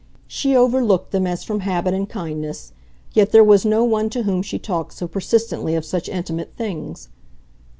[0.25, 2.71] She overlooked them as from habit and kindness;
[3.13, 7.09] yet there was no one to whom she talked so persistently of such intimate things.